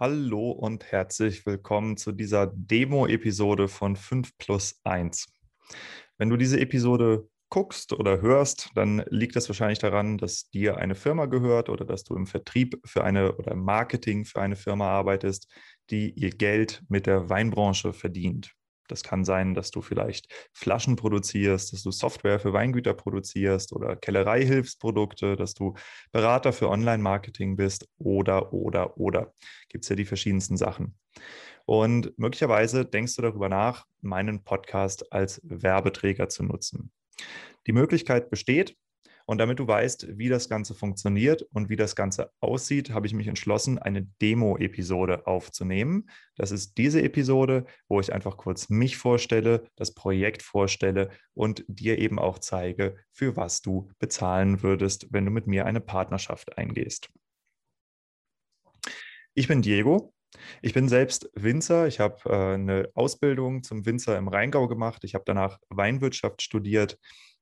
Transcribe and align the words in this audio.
Hallo 0.00 0.52
und 0.52 0.92
herzlich 0.92 1.44
willkommen 1.44 1.96
zu 1.96 2.12
dieser 2.12 2.46
Demo-Episode 2.46 3.66
von 3.66 3.96
5 3.96 4.38
plus 4.38 4.80
1. 4.84 5.26
Wenn 6.18 6.28
du 6.28 6.36
diese 6.36 6.60
Episode 6.60 7.28
guckst 7.48 7.92
oder 7.92 8.20
hörst, 8.20 8.70
dann 8.76 9.02
liegt 9.08 9.34
das 9.34 9.48
wahrscheinlich 9.48 9.80
daran, 9.80 10.16
dass 10.16 10.50
dir 10.50 10.76
eine 10.76 10.94
Firma 10.94 11.26
gehört 11.26 11.68
oder 11.68 11.84
dass 11.84 12.04
du 12.04 12.14
im 12.14 12.28
Vertrieb 12.28 12.78
für 12.84 13.02
eine 13.02 13.34
oder 13.34 13.50
im 13.50 13.64
Marketing 13.64 14.24
für 14.24 14.40
eine 14.40 14.54
Firma 14.54 14.88
arbeitest, 14.88 15.52
die 15.90 16.10
ihr 16.10 16.30
Geld 16.30 16.80
mit 16.88 17.06
der 17.06 17.28
Weinbranche 17.28 17.92
verdient. 17.92 18.54
Das 18.90 19.02
kann 19.02 19.24
sein, 19.24 19.54
dass 19.54 19.70
du 19.70 19.80
vielleicht 19.80 20.28
Flaschen 20.52 20.96
produzierst, 20.96 21.72
dass 21.72 21.82
du 21.82 21.90
Software 21.90 22.40
für 22.40 22.52
Weingüter 22.52 22.94
produzierst 22.94 23.72
oder 23.72 23.96
Kellereihilfsprodukte, 23.96 25.36
dass 25.36 25.54
du 25.54 25.74
Berater 26.12 26.52
für 26.52 26.68
Online-Marketing 26.68 27.56
bist 27.56 27.88
oder, 27.98 28.52
oder, 28.52 28.98
oder. 28.98 29.32
Gibt 29.68 29.84
es 29.84 29.88
ja 29.88 29.96
die 29.96 30.04
verschiedensten 30.04 30.56
Sachen. 30.56 30.96
Und 31.66 32.18
möglicherweise 32.18 32.84
denkst 32.86 33.16
du 33.16 33.22
darüber 33.22 33.48
nach, 33.48 33.84
meinen 34.00 34.42
Podcast 34.42 35.12
als 35.12 35.40
Werbeträger 35.44 36.28
zu 36.28 36.42
nutzen. 36.42 36.90
Die 37.66 37.72
Möglichkeit 37.72 38.30
besteht, 38.30 38.74
und 39.28 39.36
damit 39.36 39.58
du 39.58 39.68
weißt, 39.68 40.16
wie 40.16 40.30
das 40.30 40.48
Ganze 40.48 40.74
funktioniert 40.74 41.42
und 41.52 41.68
wie 41.68 41.76
das 41.76 41.94
Ganze 41.94 42.32
aussieht, 42.40 42.92
habe 42.92 43.06
ich 43.06 43.12
mich 43.12 43.26
entschlossen, 43.26 43.78
eine 43.78 44.06
Demo-Episode 44.22 45.26
aufzunehmen. 45.26 46.08
Das 46.34 46.50
ist 46.50 46.78
diese 46.78 47.02
Episode, 47.02 47.66
wo 47.88 48.00
ich 48.00 48.10
einfach 48.10 48.38
kurz 48.38 48.70
mich 48.70 48.96
vorstelle, 48.96 49.68
das 49.76 49.92
Projekt 49.92 50.42
vorstelle 50.42 51.10
und 51.34 51.62
dir 51.68 51.98
eben 51.98 52.18
auch 52.18 52.38
zeige, 52.38 52.96
für 53.12 53.36
was 53.36 53.60
du 53.60 53.90
bezahlen 53.98 54.62
würdest, 54.62 55.08
wenn 55.10 55.26
du 55.26 55.30
mit 55.30 55.46
mir 55.46 55.66
eine 55.66 55.82
Partnerschaft 55.82 56.56
eingehst. 56.56 57.10
Ich 59.34 59.46
bin 59.46 59.60
Diego, 59.60 60.14
ich 60.62 60.72
bin 60.72 60.88
selbst 60.88 61.30
Winzer. 61.34 61.86
Ich 61.86 62.00
habe 62.00 62.16
äh, 62.24 62.54
eine 62.54 62.88
Ausbildung 62.94 63.62
zum 63.62 63.84
Winzer 63.84 64.16
im 64.16 64.28
Rheingau 64.28 64.68
gemacht. 64.68 65.04
Ich 65.04 65.14
habe 65.14 65.24
danach 65.26 65.58
Weinwirtschaft 65.68 66.40
studiert 66.40 66.98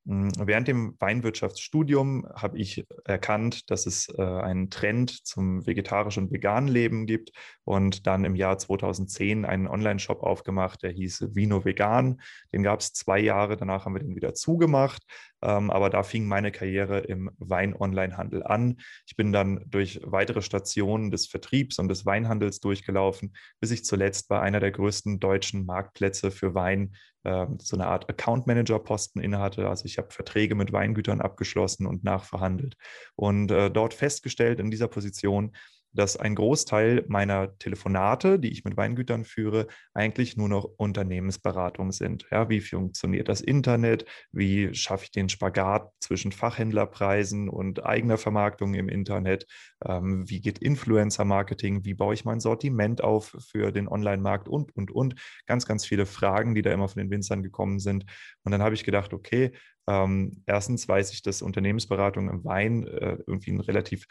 während 0.06 0.68
dem 0.68 0.94
Weinwirtschaftsstudium 1.00 2.28
habe 2.32 2.58
ich 2.58 2.86
erkannt, 3.04 3.70
dass 3.70 3.86
es 3.86 4.08
äh, 4.16 4.22
einen 4.22 4.70
Trend 4.70 5.26
zum 5.26 5.66
vegetarischen 5.66 6.24
und 6.24 6.32
veganen 6.32 6.68
Leben 6.68 7.06
gibt 7.06 7.32
und 7.64 8.06
dann 8.06 8.24
im 8.24 8.36
Jahr 8.36 8.56
2010 8.56 9.44
einen 9.44 9.66
Online-Shop 9.66 10.22
aufgemacht, 10.22 10.84
der 10.84 10.92
hieß 10.92 11.34
Vino 11.34 11.64
Vegan. 11.64 12.20
Den 12.52 12.62
gab 12.62 12.80
es 12.80 12.92
zwei 12.92 13.18
Jahre, 13.18 13.56
danach 13.56 13.84
haben 13.84 13.94
wir 13.94 14.00
den 14.00 14.14
wieder 14.14 14.32
zugemacht. 14.32 15.02
Ähm, 15.42 15.70
aber 15.70 15.90
da 15.90 16.02
fing 16.02 16.26
meine 16.26 16.50
Karriere 16.50 17.00
im 17.00 17.30
Wein-Online-Handel 17.38 18.42
an. 18.42 18.78
Ich 19.06 19.16
bin 19.16 19.32
dann 19.32 19.64
durch 19.66 20.00
weitere 20.02 20.42
Stationen 20.42 21.10
des 21.10 21.26
Vertriebs 21.26 21.78
und 21.78 21.88
des 21.88 22.06
Weinhandels 22.06 22.60
durchgelaufen, 22.60 23.34
bis 23.60 23.70
ich 23.70 23.84
zuletzt 23.84 24.28
bei 24.28 24.40
einer 24.40 24.60
der 24.60 24.70
größten 24.70 25.20
deutschen 25.20 25.66
Marktplätze 25.66 26.30
für 26.30 26.54
Wein 26.54 26.96
äh, 27.24 27.46
so 27.58 27.76
eine 27.76 27.86
Art 27.86 28.08
Account 28.08 28.46
Manager 28.46 28.78
Posten 28.78 29.20
innehatte. 29.20 29.68
Also 29.68 29.84
ich 29.84 29.98
habe 29.98 30.10
Verträge 30.10 30.54
mit 30.54 30.72
Weingütern 30.72 31.20
abgeschlossen 31.20 31.86
und 31.86 32.04
nachverhandelt 32.04 32.76
und 33.14 33.50
äh, 33.50 33.70
dort 33.70 33.94
festgestellt 33.94 34.60
in 34.60 34.70
dieser 34.70 34.88
Position, 34.88 35.52
dass 35.96 36.16
ein 36.16 36.34
Großteil 36.34 37.04
meiner 37.08 37.58
Telefonate, 37.58 38.38
die 38.38 38.52
ich 38.52 38.64
mit 38.64 38.76
Weingütern 38.76 39.24
führe, 39.24 39.66
eigentlich 39.94 40.36
nur 40.36 40.48
noch 40.48 40.64
Unternehmensberatung 40.76 41.92
sind. 41.92 42.26
Ja, 42.30 42.48
wie 42.48 42.60
funktioniert 42.60 43.28
das 43.28 43.40
Internet? 43.40 44.04
Wie 44.32 44.74
schaffe 44.74 45.04
ich 45.04 45.10
den 45.10 45.28
Spagat 45.28 45.90
zwischen 46.00 46.32
Fachhändlerpreisen 46.32 47.48
und 47.48 47.84
eigener 47.84 48.18
Vermarktung 48.18 48.74
im 48.74 48.88
Internet? 48.88 49.46
Ähm, 49.84 50.28
wie 50.28 50.40
geht 50.40 50.58
Influencer-Marketing? 50.58 51.84
Wie 51.84 51.94
baue 51.94 52.14
ich 52.14 52.24
mein 52.24 52.40
Sortiment 52.40 53.02
auf 53.02 53.36
für 53.50 53.72
den 53.72 53.88
Online-Markt? 53.88 54.48
Und, 54.48 54.76
und, 54.76 54.90
und. 54.90 55.14
Ganz, 55.46 55.66
ganz 55.66 55.86
viele 55.86 56.06
Fragen, 56.06 56.54
die 56.54 56.62
da 56.62 56.70
immer 56.70 56.88
von 56.88 57.02
den 57.02 57.10
Winzern 57.10 57.42
gekommen 57.42 57.78
sind. 57.78 58.04
Und 58.44 58.52
dann 58.52 58.62
habe 58.62 58.74
ich 58.74 58.84
gedacht, 58.84 59.12
okay, 59.12 59.52
ähm, 59.88 60.42
erstens 60.46 60.88
weiß 60.88 61.12
ich, 61.12 61.22
dass 61.22 61.42
Unternehmensberatung 61.42 62.28
im 62.28 62.44
Wein 62.44 62.86
äh, 62.86 63.18
irgendwie 63.26 63.52
ein 63.52 63.60
relativ 63.60 64.06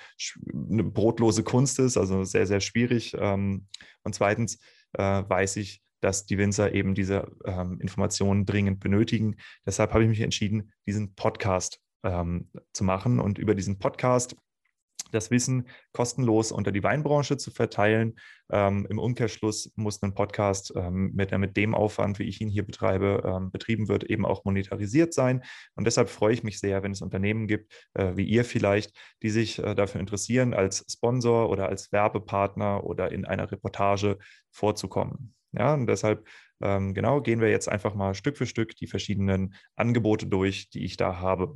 eine 0.54 0.84
brotlose 0.84 1.44
Kunst 1.44 1.80
ist, 1.80 1.98
also 1.98 2.24
sehr, 2.24 2.48
sehr 2.48 2.62
schwierig. 2.62 3.16
Ähm, 3.20 3.68
und 4.04 4.16
zweitens 4.16 4.60
äh, 4.94 5.24
weiß 5.28 5.58
ich, 5.58 5.82
dass 6.02 6.26
die 6.26 6.38
Winzer 6.38 6.74
eben 6.74 6.94
diese 6.94 7.32
ähm, 7.46 7.80
Informationen 7.82 8.46
dringend 8.46 8.80
benötigen. 8.80 9.38
Deshalb 9.66 9.92
habe 9.94 10.04
ich 10.04 10.10
mich 10.10 10.22
entschieden, 10.22 10.72
diesen 10.86 11.16
Podcast 11.16 11.82
ähm, 12.04 12.50
zu 12.74 12.84
machen. 12.84 13.20
Und 13.20 13.38
über 13.38 13.56
diesen 13.56 13.80
Podcast 13.80 14.36
das 15.16 15.32
Wissen 15.32 15.68
kostenlos 15.94 16.52
unter 16.52 16.72
die 16.72 16.84
Weinbranche 16.84 17.38
zu 17.38 17.52
verteilen. 17.52 18.16
Ähm, 18.52 18.86
Im 18.90 19.00
Umkehrschluss 19.00 19.72
muss 19.76 20.04
ein 20.04 20.14
Podcast 20.14 20.74
ähm, 20.76 21.12
mit, 21.16 21.36
mit, 21.38 21.58
dem 21.58 21.74
Aufwand, 21.74 22.20
wie 22.20 22.24
ich 22.24 22.42
ihn 22.42 22.50
hier 22.50 22.66
betreibe, 22.66 23.24
ähm, 23.26 23.52
betrieben 23.52 23.88
wird, 23.88 24.04
eben 24.04 24.26
auch 24.26 24.46
monetarisiert 24.46 25.14
sein. 25.14 25.44
Und 25.76 25.88
deshalb 25.88 26.10
freue 26.10 26.34
ich 26.34 26.44
mich 26.44 26.60
sehr, 26.60 26.84
wenn 26.84 26.92
es 26.92 27.02
Unternehmen 27.02 27.48
gibt, 27.48 27.74
äh, 27.96 28.16
wie 28.16 28.26
ihr 28.26 28.46
vielleicht, 28.46 28.96
die 29.24 29.30
sich 29.30 29.58
äh, 29.60 29.74
dafür 29.74 30.00
interessieren, 30.02 30.54
als 30.54 30.86
Sponsor 30.92 31.50
oder 31.50 31.70
als 31.70 31.92
Werbepartner 31.92 32.84
oder 32.84 33.12
in 33.12 33.26
einer 33.26 33.52
Reportage 33.52 34.20
vorzukommen. 34.52 35.34
Ja, 35.52 35.74
und 35.74 35.88
deshalb 35.88 36.28
ähm, 36.62 36.94
genau 36.94 37.22
gehen 37.22 37.42
wir 37.42 37.50
jetzt 37.50 37.70
einfach 37.70 37.96
mal 37.96 38.14
Stück 38.14 38.38
für 38.38 38.46
Stück 38.46 38.76
die 38.76 38.88
verschiedenen 38.88 39.56
Angebote 39.76 40.28
durch, 40.28 40.70
die 40.70 40.84
ich 40.84 40.98
da 40.98 41.20
habe. 41.20 41.54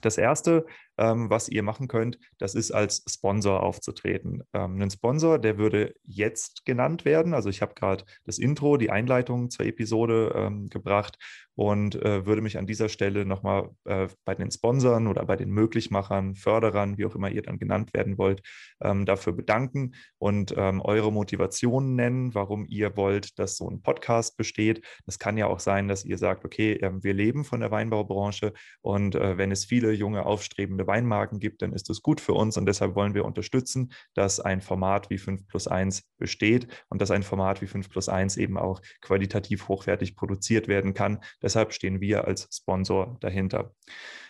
Das 0.00 0.16
erste, 0.16 0.66
ähm, 1.02 1.28
was 1.30 1.48
ihr 1.48 1.64
machen 1.64 1.88
könnt, 1.88 2.18
das 2.38 2.54
ist 2.54 2.70
als 2.70 3.04
Sponsor 3.08 3.62
aufzutreten. 3.62 4.44
Ähm, 4.52 4.80
ein 4.80 4.90
Sponsor, 4.90 5.40
der 5.40 5.58
würde 5.58 5.94
jetzt 6.04 6.64
genannt 6.64 7.04
werden. 7.04 7.34
Also 7.34 7.48
ich 7.48 7.60
habe 7.60 7.74
gerade 7.74 8.04
das 8.24 8.38
Intro, 8.38 8.76
die 8.76 8.90
Einleitung 8.90 9.50
zur 9.50 9.66
Episode 9.66 10.32
ähm, 10.36 10.68
gebracht 10.68 11.18
und 11.54 11.96
äh, 11.96 12.24
würde 12.24 12.40
mich 12.40 12.56
an 12.56 12.66
dieser 12.66 12.88
Stelle 12.88 13.26
nochmal 13.26 13.70
äh, 13.84 14.08
bei 14.24 14.34
den 14.34 14.50
Sponsoren 14.50 15.06
oder 15.06 15.26
bei 15.26 15.36
den 15.36 15.50
Möglichmachern, 15.50 16.34
Förderern, 16.34 16.96
wie 16.98 17.04
auch 17.04 17.14
immer 17.14 17.30
ihr 17.30 17.42
dann 17.42 17.58
genannt 17.58 17.92
werden 17.92 18.16
wollt, 18.16 18.42
ähm, 18.80 19.04
dafür 19.04 19.32
bedanken 19.32 19.94
und 20.18 20.54
ähm, 20.56 20.80
eure 20.80 21.12
Motivationen 21.12 21.94
nennen, 21.94 22.34
warum 22.34 22.64
ihr 22.68 22.96
wollt, 22.96 23.38
dass 23.38 23.56
so 23.56 23.68
ein 23.68 23.82
Podcast 23.82 24.36
besteht. 24.36 24.84
Das 25.04 25.18
kann 25.18 25.36
ja 25.36 25.46
auch 25.46 25.60
sein, 25.60 25.88
dass 25.88 26.04
ihr 26.04 26.16
sagt, 26.16 26.44
okay, 26.44 26.74
äh, 26.74 26.92
wir 27.02 27.12
leben 27.12 27.44
von 27.44 27.60
der 27.60 27.70
Weinbaubranche 27.70 28.52
und 28.80 29.14
äh, 29.14 29.36
wenn 29.36 29.50
es 29.50 29.64
viele 29.64 29.92
junge, 29.92 30.24
aufstrebende 30.24 30.86
Weinmarken 30.92 31.40
gibt, 31.40 31.62
dann 31.62 31.72
ist 31.72 31.88
es 31.90 32.02
gut 32.02 32.20
für 32.20 32.34
uns 32.34 32.56
und 32.56 32.66
deshalb 32.66 32.94
wollen 32.94 33.14
wir 33.14 33.24
unterstützen, 33.24 33.92
dass 34.14 34.40
ein 34.40 34.60
Format 34.60 35.08
wie 35.10 35.18
5 35.18 35.46
plus 35.46 35.66
1 35.66 36.04
besteht 36.18 36.68
und 36.90 37.00
dass 37.00 37.10
ein 37.10 37.22
Format 37.22 37.62
wie 37.62 37.66
5 37.66 37.88
plus 37.88 38.08
1 38.08 38.36
eben 38.36 38.58
auch 38.58 38.80
qualitativ 39.00 39.68
hochwertig 39.68 40.16
produziert 40.16 40.68
werden 40.68 40.94
kann 40.94 41.20
Deshalb 41.40 41.72
stehen 41.72 42.00
wir 42.00 42.26
als 42.26 42.48
Sponsor 42.52 43.16
dahinter. 43.20 43.74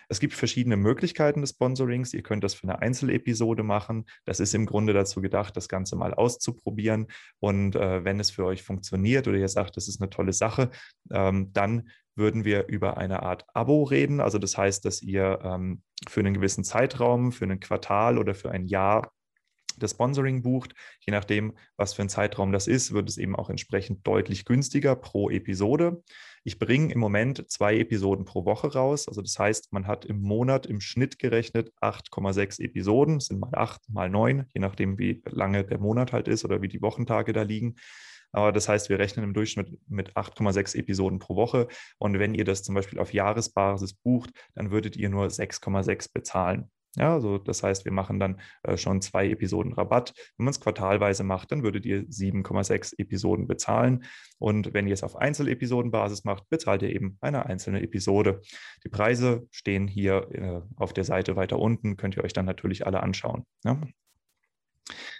Es 0.09 0.19
gibt 0.19 0.33
verschiedene 0.33 0.77
Möglichkeiten 0.77 1.41
des 1.41 1.51
Sponsorings. 1.51 2.13
Ihr 2.13 2.23
könnt 2.23 2.43
das 2.43 2.53
für 2.53 2.63
eine 2.63 2.79
Einzelepisode 2.79 3.63
machen. 3.63 4.05
Das 4.25 4.39
ist 4.39 4.53
im 4.53 4.65
Grunde 4.65 4.93
dazu 4.93 5.21
gedacht, 5.21 5.55
das 5.57 5.67
Ganze 5.67 5.95
mal 5.95 6.13
auszuprobieren. 6.13 7.07
Und 7.39 7.75
äh, 7.75 8.03
wenn 8.03 8.19
es 8.19 8.31
für 8.31 8.45
euch 8.45 8.63
funktioniert 8.63 9.27
oder 9.27 9.37
ihr 9.37 9.49
sagt, 9.49 9.77
das 9.77 9.87
ist 9.87 10.01
eine 10.01 10.09
tolle 10.09 10.33
Sache, 10.33 10.69
ähm, 11.11 11.51
dann 11.53 11.89
würden 12.15 12.45
wir 12.45 12.67
über 12.67 12.97
eine 12.97 13.23
Art 13.23 13.45
Abo 13.53 13.83
reden. 13.83 14.19
Also 14.19 14.37
das 14.37 14.57
heißt, 14.57 14.85
dass 14.85 15.01
ihr 15.01 15.39
ähm, 15.43 15.81
für 16.07 16.19
einen 16.19 16.33
gewissen 16.33 16.63
Zeitraum, 16.63 17.31
für 17.31 17.45
ein 17.45 17.59
Quartal 17.59 18.17
oder 18.17 18.35
für 18.35 18.51
ein 18.51 18.67
Jahr 18.67 19.11
das 19.83 19.91
Sponsoring 19.91 20.41
bucht. 20.41 20.73
Je 21.01 21.11
nachdem, 21.11 21.53
was 21.77 21.93
für 21.93 22.01
ein 22.01 22.09
Zeitraum 22.09 22.51
das 22.51 22.67
ist, 22.67 22.93
wird 22.93 23.09
es 23.09 23.17
eben 23.17 23.35
auch 23.35 23.49
entsprechend 23.49 24.05
deutlich 24.07 24.45
günstiger 24.45 24.95
pro 24.95 25.29
Episode. 25.29 26.03
Ich 26.43 26.59
bringe 26.59 26.93
im 26.93 26.99
Moment 26.99 27.49
zwei 27.49 27.77
Episoden 27.77 28.25
pro 28.25 28.45
Woche 28.45 28.73
raus. 28.73 29.07
Also 29.07 29.21
das 29.21 29.37
heißt, 29.39 29.71
man 29.71 29.87
hat 29.87 30.05
im 30.05 30.21
Monat 30.21 30.65
im 30.65 30.81
Schnitt 30.81 31.19
gerechnet 31.19 31.71
8,6 31.81 32.61
Episoden, 32.61 33.15
das 33.19 33.27
sind 33.27 33.39
mal 33.39 33.53
acht, 33.53 33.81
mal 33.89 34.09
neun, 34.09 34.45
je 34.53 34.59
nachdem, 34.59 34.97
wie 34.97 35.21
lange 35.25 35.63
der 35.63 35.79
Monat 35.79 36.11
halt 36.11 36.27
ist 36.27 36.43
oder 36.43 36.61
wie 36.61 36.67
die 36.67 36.81
Wochentage 36.81 37.31
da 37.31 37.43
liegen. 37.43 37.75
Aber 38.33 38.51
das 38.51 38.67
heißt, 38.67 38.89
wir 38.89 38.99
rechnen 38.99 39.23
im 39.23 39.33
Durchschnitt 39.33 39.77
mit 39.87 40.17
8,6 40.17 40.75
Episoden 40.75 41.19
pro 41.19 41.35
Woche. 41.35 41.67
Und 41.99 42.17
wenn 42.17 42.33
ihr 42.33 42.45
das 42.45 42.63
zum 42.63 42.75
Beispiel 42.75 42.99
auf 42.99 43.13
Jahresbasis 43.13 43.93
bucht, 43.93 44.31
dann 44.55 44.71
würdet 44.71 44.97
ihr 44.97 45.09
nur 45.09 45.27
6,6 45.27 46.11
bezahlen. 46.11 46.71
Ja, 46.95 47.13
also 47.13 47.39
das 47.39 47.63
heißt, 47.63 47.85
wir 47.85 47.91
machen 47.91 48.19
dann 48.19 48.39
äh, 48.61 48.77
schon 48.77 49.01
zwei 49.01 49.27
Episoden 49.29 49.73
Rabatt. 49.73 50.13
Wenn 50.37 50.45
man 50.45 50.51
es 50.51 50.59
quartalweise 50.59 51.23
macht, 51.23 51.51
dann 51.51 51.63
würdet 51.63 51.85
ihr 51.85 52.03
7,6 52.03 52.99
Episoden 52.99 53.47
bezahlen. 53.47 54.03
Und 54.37 54.73
wenn 54.73 54.87
ihr 54.87 54.93
es 54.93 55.03
auf 55.03 55.15
Einzelepisodenbasis 55.15 56.23
macht, 56.23 56.47
bezahlt 56.49 56.83
ihr 56.83 56.89
eben 56.89 57.17
eine 57.19 57.47
einzelne 57.47 57.81
Episode. 57.81 58.41
Die 58.83 58.89
Preise 58.89 59.47
stehen 59.49 59.87
hier 59.87 60.29
äh, 60.31 60.61
auf 60.75 60.93
der 60.93 61.03
Seite 61.03 61.35
weiter 61.35 61.57
unten, 61.57 61.97
könnt 61.97 62.15
ihr 62.15 62.23
euch 62.23 62.33
dann 62.33 62.45
natürlich 62.45 62.85
alle 62.85 63.01
anschauen. 63.01 63.43
Ja? 63.63 63.81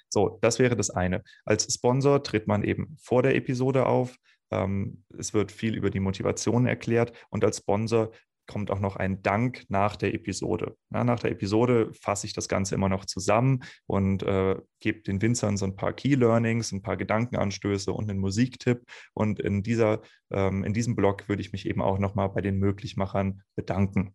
So, 0.10 0.38
das 0.42 0.60
wäre 0.60 0.76
das 0.76 0.92
eine. 0.92 1.24
Als 1.44 1.74
Sponsor 1.74 2.22
tritt 2.22 2.46
man 2.46 2.64
eben 2.64 2.96
vor 3.02 3.24
der 3.24 3.36
Episode 3.36 3.88
auf. 3.88 4.16
Ähm, 4.52 5.04
es 5.18 5.34
wird 5.34 5.52
viel 5.52 5.76
über 5.76 5.90
die 5.90 6.00
Motivation 6.00 6.68
erklärt 6.68 7.14
und 7.32 7.44
als 7.44 7.58
Sponsor 7.58 8.12
kommt 8.54 8.70
auch 8.70 8.80
noch 8.80 8.98
ein 8.98 9.24
Dank 9.24 9.64
nach 9.68 9.96
der 9.96 10.14
Episode. 10.14 10.78
Ja, 10.94 11.04
nach 11.04 11.20
der 11.20 11.32
Episode 11.32 11.92
fasse 12.00 12.28
ich 12.28 12.34
das 12.34 12.48
Ganze 12.48 12.76
immer 12.76 12.88
noch 12.88 13.06
zusammen 13.06 13.64
und 13.88 14.22
äh, 14.22 14.58
gebe 14.80 15.02
den 15.02 15.24
Winzern 15.24 15.58
so 15.58 15.66
ein 15.66 15.76
paar 15.76 15.92
Key 15.94 16.14
Learnings, 16.14 16.72
ein 16.72 16.84
paar 16.84 16.96
Gedankenanstöße 16.96 17.92
und 17.92 18.12
einen 18.12 18.20
Musiktipp. 18.20 18.84
Und 19.16 19.40
in, 19.40 19.64
dieser, 19.64 20.02
ähm, 20.30 20.64
in 20.64 20.72
diesem 20.72 20.96
Blog 20.96 21.28
würde 21.28 21.42
ich 21.42 21.52
mich 21.52 21.66
eben 21.66 21.82
auch 21.82 21.98
nochmal 21.98 22.30
bei 22.30 22.42
den 22.42 22.60
Möglichmachern 22.60 23.42
bedanken. 23.56 24.14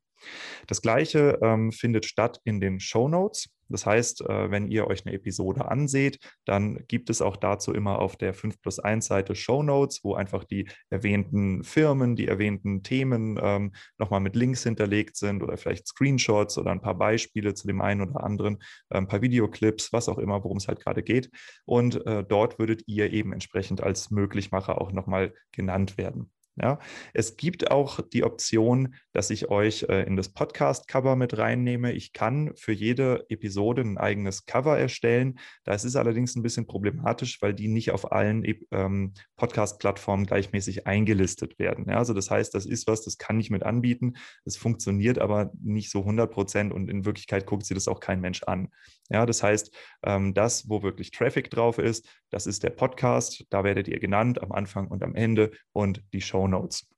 Das 0.69 0.82
gleiche 0.82 1.40
ähm, 1.43 1.73
findet 1.73 2.06
statt 2.06 2.40
in 2.44 2.61
den 2.61 2.79
Show 2.79 3.08
Notes. 3.08 3.49
Das 3.68 3.86
heißt, 3.86 4.22
äh, 4.22 4.50
wenn 4.50 4.68
ihr 4.68 4.86
euch 4.86 5.06
eine 5.06 5.14
Episode 5.14 5.68
anseht, 5.70 6.18
dann 6.44 6.84
gibt 6.88 7.10
es 7.10 7.22
auch 7.22 7.36
dazu 7.36 7.72
immer 7.72 7.98
auf 7.98 8.16
der 8.16 8.34
5 8.34 8.60
plus 8.60 8.78
1 8.78 9.06
Seite 9.06 9.34
Show 9.34 9.62
Notes, 9.62 10.00
wo 10.02 10.14
einfach 10.14 10.44
die 10.44 10.68
erwähnten 10.90 11.64
Firmen, 11.64 12.16
die 12.16 12.28
erwähnten 12.28 12.82
Themen 12.82 13.38
ähm, 13.42 13.72
nochmal 13.98 14.20
mit 14.20 14.36
Links 14.36 14.62
hinterlegt 14.62 15.16
sind 15.16 15.42
oder 15.42 15.56
vielleicht 15.56 15.86
Screenshots 15.86 16.58
oder 16.58 16.70
ein 16.70 16.80
paar 16.80 16.96
Beispiele 16.96 17.54
zu 17.54 17.66
dem 17.66 17.80
einen 17.80 18.08
oder 18.08 18.24
anderen, 18.24 18.58
äh, 18.90 18.98
ein 18.98 19.08
paar 19.08 19.22
Videoclips, 19.22 19.92
was 19.92 20.08
auch 20.08 20.18
immer, 20.18 20.42
worum 20.44 20.58
es 20.58 20.68
halt 20.68 20.80
gerade 20.80 21.02
geht. 21.02 21.30
Und 21.64 22.04
äh, 22.06 22.24
dort 22.24 22.58
würdet 22.58 22.82
ihr 22.86 23.12
eben 23.12 23.32
entsprechend 23.32 23.82
als 23.82 24.10
Möglichmacher 24.10 24.80
auch 24.80 24.92
nochmal 24.92 25.34
genannt 25.52 25.98
werden. 25.98 26.30
Ja, 26.60 26.78
es 27.14 27.37
gibt 27.37 27.70
auch 27.70 28.00
die 28.00 28.25
Option, 28.25 28.94
dass 29.12 29.31
ich 29.31 29.49
euch 29.49 29.84
äh, 29.88 30.02
in 30.02 30.16
das 30.16 30.31
Podcast-Cover 30.31 31.14
mit 31.14 31.38
reinnehme. 31.38 31.93
Ich 31.93 32.12
kann 32.12 32.52
für 32.56 32.72
jede 32.72 33.25
Episode 33.28 33.82
ein 33.82 33.99
eigenes 33.99 34.44
Cover 34.46 34.76
erstellen. 34.76 35.38
Das 35.64 35.84
ist 35.84 35.96
allerdings 35.96 36.34
ein 36.34 36.43
bisschen 36.43 36.66
problematisch, 36.66 37.40
weil 37.43 37.55
die 37.55 37.69
nicht 37.69 37.93
auf 37.93 38.10
allen 38.10 38.44
ähm, 38.70 39.14
Podcast-Plattformen 39.37 40.26
gleichmäßig 40.26 40.87
eingelistet 40.87 41.58
werden. 41.58 41.87
Ja, 41.88 41.99
also 41.99 42.14
das 42.14 42.31
heißt, 42.31 42.55
das 42.55 42.66
ist 42.66 42.87
was, 42.88 43.02
das 43.02 43.19
kann 43.19 43.38
ich 43.38 43.50
mit 43.50 43.62
anbieten. 43.62 44.14
Es 44.44 44.56
funktioniert 44.56 45.19
aber 45.19 45.52
nicht 45.62 45.90
so 45.90 46.00
100 46.00 46.31
Prozent 46.31 46.72
und 46.72 46.90
in 46.90 47.04
Wirklichkeit 47.04 47.46
guckt 47.46 47.66
sich 47.66 47.76
das 47.76 47.88
auch 47.88 48.00
kein 48.00 48.20
Mensch 48.20 48.43
an. 48.43 48.69
Ja, 49.11 49.25
das 49.26 49.43
heißt, 49.43 49.75
ähm, 50.04 50.34
das, 50.34 50.69
wo 50.69 50.82
wirklich 50.82 51.11
Traffic 51.12 51.50
drauf 51.50 51.78
ist, 51.78 52.08
das 52.31 52.46
ist 52.46 52.62
der 52.62 52.70
Podcast. 52.70 53.46
Da 53.50 53.64
werdet 53.64 53.88
ihr 53.88 53.99
genannt 54.00 54.43
am 54.43 54.52
Anfang 54.52 54.88
und 54.88 55.02
am 55.02 55.14
Ende 55.14 55.50
und 55.72 56.02
die 56.12 56.20
Show 56.20 56.47
Notes. 56.48 56.88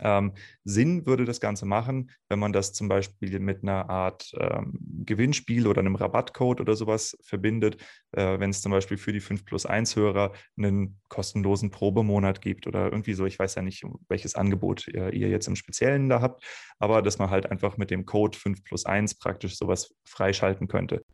Ähm, 0.00 0.32
Sinn 0.64 1.06
würde 1.06 1.24
das 1.24 1.40
Ganze 1.40 1.66
machen, 1.66 2.10
wenn 2.28 2.38
man 2.38 2.52
das 2.52 2.72
zum 2.72 2.88
Beispiel 2.88 3.38
mit 3.38 3.62
einer 3.62 3.88
Art 3.88 4.32
ähm, 4.38 4.78
Gewinnspiel 5.04 5.66
oder 5.66 5.80
einem 5.80 5.94
Rabattcode 5.94 6.60
oder 6.60 6.74
sowas 6.74 7.16
verbindet, 7.22 7.76
äh, 8.12 8.38
wenn 8.38 8.50
es 8.50 8.62
zum 8.62 8.72
Beispiel 8.72 8.96
für 8.96 9.12
die 9.12 9.20
5 9.20 9.44
plus 9.44 9.66
1 9.66 9.94
Hörer 9.96 10.32
einen 10.56 11.00
kostenlosen 11.08 11.70
Probemonat 11.70 12.40
gibt 12.40 12.66
oder 12.66 12.86
irgendwie 12.86 13.14
so. 13.14 13.26
Ich 13.26 13.38
weiß 13.38 13.54
ja 13.54 13.62
nicht, 13.62 13.84
welches 14.08 14.34
Angebot 14.34 14.88
ihr, 14.88 15.12
ihr 15.12 15.28
jetzt 15.28 15.46
im 15.46 15.56
Speziellen 15.56 16.08
da 16.08 16.20
habt, 16.20 16.42
aber 16.78 17.02
dass 17.02 17.18
man 17.18 17.30
halt 17.30 17.50
einfach 17.50 17.76
mit 17.76 17.90
dem 17.90 18.04
Code 18.04 18.36
5 18.36 18.64
plus 18.64 18.86
1 18.86 19.16
praktisch 19.16 19.56
sowas 19.56 19.94
freischalten 20.04 20.66
könnte. 20.66 21.04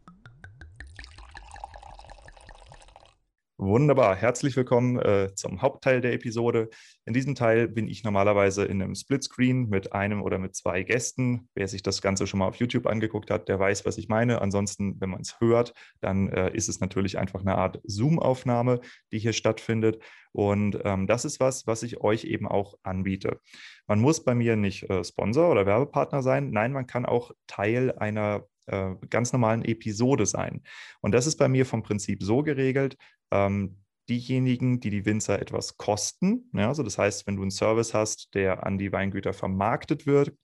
Wunderbar, 3.63 4.17
herzlich 4.17 4.57
willkommen 4.57 4.99
äh, 4.99 5.35
zum 5.35 5.61
Hauptteil 5.61 6.01
der 6.01 6.15
Episode. 6.15 6.71
In 7.05 7.13
diesem 7.13 7.35
Teil 7.35 7.69
bin 7.69 7.89
ich 7.89 8.03
normalerweise 8.05 8.65
in 8.65 8.81
einem 8.81 8.95
Splitscreen 8.95 9.69
mit 9.69 9.93
einem 9.93 10.23
oder 10.23 10.39
mit 10.39 10.57
zwei 10.57 10.83
Gästen. 10.83 11.47
Wer 11.55 11.69
sich 11.69 11.83
das 11.83 12.01
Ganze 12.01 12.27
schon 12.27 12.39
mal 12.39 12.47
auf 12.49 12.57
YouTube 12.57 12.87
angeguckt 12.87 13.31
hat, 13.31 13.51
der 13.51 13.61
weiß, 13.61 13.85
was 13.85 13.99
ich 13.99 14.09
meine. 14.09 14.41
Ansonsten, 14.41 14.99
wenn 14.99 15.11
man 15.11 15.21
es 15.21 15.39
hört, 15.41 15.75
dann 16.01 16.31
äh, 16.31 16.51
ist 16.55 16.71
es 16.71 16.81
natürlich 16.81 17.19
einfach 17.19 17.43
eine 17.43 17.57
Art 17.57 17.83
Zoom-Aufnahme, 17.85 18.81
die 19.13 19.19
hier 19.19 19.35
stattfindet. 19.35 20.03
Und 20.33 20.79
ähm, 20.85 21.07
das 21.07 21.27
ist 21.27 21.39
was, 21.39 21.67
was 21.67 21.83
ich 21.83 22.01
euch 22.01 22.25
eben 22.25 22.49
auch 22.49 22.79
anbiete. 22.83 23.41
Man 23.87 24.01
muss 24.01 24.25
bei 24.25 24.35
mir 24.35 24.57
nicht 24.57 24.89
äh, 24.89 25.05
Sponsor 25.05 25.51
oder 25.51 25.67
Werbepartner 25.67 26.23
sein. 26.23 26.51
Nein, 26.51 26.73
man 26.73 26.87
kann 26.87 27.05
auch 27.05 27.33
Teil 27.47 27.93
einer 27.93 28.47
äh, 28.67 28.95
ganz 29.09 29.33
normalen 29.33 29.65
Episode 29.65 30.27
sein. 30.27 30.63
Und 31.01 31.13
das 31.13 31.27
ist 31.27 31.37
bei 31.37 31.49
mir 31.49 31.67
vom 31.67 31.83
Prinzip 31.83 32.23
so 32.23 32.43
geregelt, 32.43 32.97
ähm, 33.31 33.79
diejenigen, 34.09 34.81
die 34.81 34.91
die 34.91 35.07
Winzer 35.07 35.41
etwas 35.41 35.77
kosten, 35.77 36.51
ja, 36.53 36.69
also 36.69 36.83
das 36.83 36.99
heißt, 36.99 37.27
wenn 37.27 37.37
du 37.37 37.43
einen 37.43 37.53
Service 37.53 37.95
hast, 37.95 38.35
der 38.35 38.67
an 38.67 38.77
die 38.77 38.93
Weingüter 38.93 39.33
vermarktet 39.33 40.07
wird, 40.07 40.35